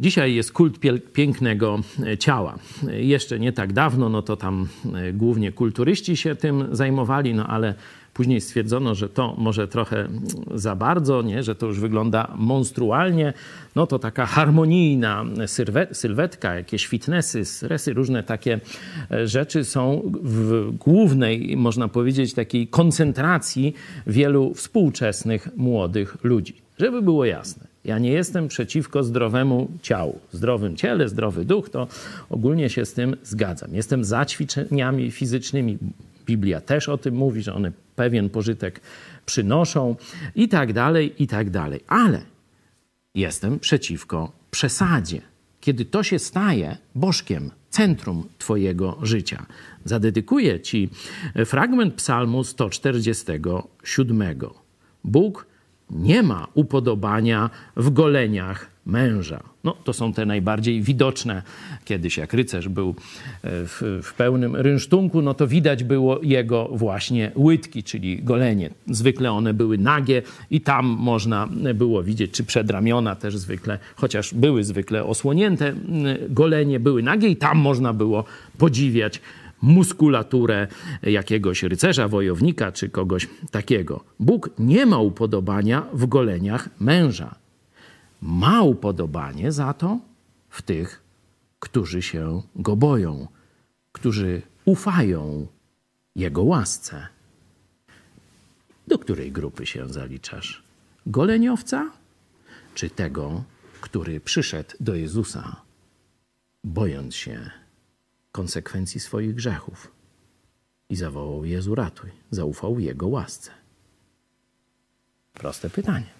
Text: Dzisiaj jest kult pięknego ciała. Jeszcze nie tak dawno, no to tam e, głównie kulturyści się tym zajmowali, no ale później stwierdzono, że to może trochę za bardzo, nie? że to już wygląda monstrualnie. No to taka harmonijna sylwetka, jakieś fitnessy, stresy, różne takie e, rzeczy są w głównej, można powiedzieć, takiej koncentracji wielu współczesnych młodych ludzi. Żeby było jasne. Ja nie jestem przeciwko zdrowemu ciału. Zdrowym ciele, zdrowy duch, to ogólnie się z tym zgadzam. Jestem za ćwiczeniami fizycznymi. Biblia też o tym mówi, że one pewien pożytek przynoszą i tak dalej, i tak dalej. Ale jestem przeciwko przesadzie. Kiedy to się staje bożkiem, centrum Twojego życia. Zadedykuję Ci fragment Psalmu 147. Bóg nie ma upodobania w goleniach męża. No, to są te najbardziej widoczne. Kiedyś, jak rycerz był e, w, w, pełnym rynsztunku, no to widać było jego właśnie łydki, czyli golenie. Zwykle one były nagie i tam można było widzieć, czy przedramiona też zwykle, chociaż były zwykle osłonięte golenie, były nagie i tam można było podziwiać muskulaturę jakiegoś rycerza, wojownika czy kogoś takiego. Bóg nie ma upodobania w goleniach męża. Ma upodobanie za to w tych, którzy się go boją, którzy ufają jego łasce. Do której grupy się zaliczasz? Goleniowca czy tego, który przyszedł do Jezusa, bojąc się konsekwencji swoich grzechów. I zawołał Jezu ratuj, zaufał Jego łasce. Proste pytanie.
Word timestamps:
Dzisiaj 0.00 0.34
jest 0.34 0.52
kult 0.52 0.78
pięknego 1.12 1.80
ciała. 2.18 2.58
Jeszcze 2.92 3.38
nie 3.38 3.52
tak 3.52 3.72
dawno, 3.72 4.08
no 4.08 4.22
to 4.22 4.36
tam 4.36 4.68
e, 4.94 5.12
głównie 5.12 5.52
kulturyści 5.52 6.16
się 6.16 6.36
tym 6.36 6.68
zajmowali, 6.72 7.34
no 7.34 7.46
ale 7.46 7.74
później 8.14 8.40
stwierdzono, 8.40 8.94
że 8.94 9.08
to 9.08 9.34
może 9.38 9.68
trochę 9.68 10.08
za 10.54 10.76
bardzo, 10.76 11.22
nie? 11.22 11.42
że 11.42 11.54
to 11.54 11.66
już 11.66 11.80
wygląda 11.80 12.34
monstrualnie. 12.36 13.32
No 13.76 13.86
to 13.86 13.98
taka 13.98 14.26
harmonijna 14.26 15.24
sylwetka, 15.92 16.54
jakieś 16.54 16.86
fitnessy, 16.86 17.44
stresy, 17.44 17.92
różne 17.92 18.22
takie 18.22 18.60
e, 19.10 19.26
rzeczy 19.26 19.64
są 19.64 20.12
w 20.22 20.72
głównej, 20.78 21.56
można 21.56 21.88
powiedzieć, 21.88 22.34
takiej 22.34 22.68
koncentracji 22.68 23.74
wielu 24.06 24.54
współczesnych 24.54 25.48
młodych 25.56 26.16
ludzi. 26.24 26.54
Żeby 26.78 27.02
było 27.02 27.24
jasne. 27.24 27.67
Ja 27.88 27.98
nie 27.98 28.10
jestem 28.10 28.48
przeciwko 28.48 29.02
zdrowemu 29.02 29.70
ciału. 29.82 30.20
Zdrowym 30.32 30.76
ciele, 30.76 31.08
zdrowy 31.08 31.44
duch, 31.44 31.70
to 31.70 31.88
ogólnie 32.30 32.70
się 32.70 32.84
z 32.84 32.92
tym 32.92 33.16
zgadzam. 33.22 33.74
Jestem 33.74 34.04
za 34.04 34.26
ćwiczeniami 34.26 35.10
fizycznymi. 35.10 35.78
Biblia 36.26 36.60
też 36.60 36.88
o 36.88 36.98
tym 36.98 37.14
mówi, 37.14 37.42
że 37.42 37.54
one 37.54 37.72
pewien 37.96 38.30
pożytek 38.30 38.80
przynoszą 39.26 39.96
i 40.34 40.48
tak 40.48 40.72
dalej, 40.72 41.22
i 41.22 41.26
tak 41.26 41.50
dalej. 41.50 41.80
Ale 41.86 42.20
jestem 43.14 43.58
przeciwko 43.58 44.32
przesadzie. 44.50 45.20
Kiedy 45.60 45.84
to 45.84 46.02
się 46.02 46.18
staje 46.18 46.76
bożkiem, 46.94 47.50
centrum 47.70 48.28
Twojego 48.38 48.98
życia. 49.02 49.46
Zadedykuję 49.84 50.60
Ci 50.60 50.88
fragment 51.46 51.94
Psalmu 51.94 52.44
147. 52.44 54.22
Bóg 55.04 55.46
nie 55.90 56.22
ma 56.22 56.46
upodobania 56.54 57.50
w 57.76 57.90
goleniach 57.90 58.70
męża. 58.86 59.42
No, 59.64 59.76
to 59.84 59.92
są 59.92 60.12
te 60.12 60.26
najbardziej 60.26 60.82
widoczne. 60.82 61.42
Kiedyś, 61.84 62.16
jak 62.16 62.32
rycerz 62.32 62.68
był 62.68 62.88
e, 62.88 62.94
w, 63.42 64.00
w, 64.02 64.14
pełnym 64.14 64.56
rynsztunku, 64.56 65.22
no 65.22 65.34
to 65.34 65.46
widać 65.46 65.84
było 65.84 66.20
jego 66.22 66.68
właśnie 66.72 67.32
łydki, 67.36 67.82
czyli 67.82 68.22
golenie. 68.22 68.70
Zwykle 68.86 69.32
one 69.32 69.54
były 69.54 69.78
nagie 69.78 70.22
i 70.50 70.60
tam 70.60 70.86
można 70.86 71.48
było 71.74 72.02
widzieć, 72.02 72.30
czy 72.30 72.44
przedramiona 72.44 73.14
też 73.16 73.36
zwykle, 73.36 73.78
chociaż 73.96 74.34
były 74.34 74.64
zwykle 74.64 75.04
osłonięte 75.04 75.72
golenie, 76.28 76.80
były 76.80 77.02
nagie 77.02 77.28
i 77.28 77.36
tam 77.36 77.58
można 77.58 77.92
było 77.92 78.24
podziwiać 78.58 79.20
muskulaturę 79.62 80.66
jakiegoś 81.02 81.62
rycerza, 81.62 82.08
wojownika 82.08 82.72
czy 82.72 82.88
kogoś 82.88 83.28
takiego. 83.50 84.04
Bóg 84.20 84.50
nie 84.58 84.86
ma 84.86 84.98
upodobania 84.98 85.86
w 85.92 86.06
goleniach 86.06 86.68
męża. 86.80 87.34
Ma 88.22 88.62
upodobanie 88.62 89.52
za 89.52 89.72
to 89.74 89.98
w 90.50 90.62
tych, 90.62 91.02
którzy 91.60 92.02
się 92.02 92.42
go 92.56 92.76
boją, 92.76 93.28
którzy 93.92 94.42
ufają 94.64 95.46
jego 96.16 96.42
łasce. 96.42 97.06
Do 98.88 98.98
której 98.98 99.32
grupy 99.32 99.66
się 99.66 99.88
zaliczasz? 99.88 100.62
Goleniowca 101.06 101.90
czy 102.74 102.90
tego, 102.90 103.44
który 103.80 104.20
przyszedł 104.20 104.70
do 104.80 104.94
Jezusa, 104.94 105.56
bojąc 106.64 107.14
się 107.14 107.50
konsekwencji 108.38 109.00
swoich 109.00 109.34
grzechów. 109.34 109.92
I 110.88 110.96
zawołał 110.96 111.44
Jezu 111.44 111.74
ratuj, 111.74 112.10
zaufał 112.30 112.78
Jego 112.78 113.08
łasce. 113.08 113.50
Proste 115.32 115.70
pytanie. 115.70 116.17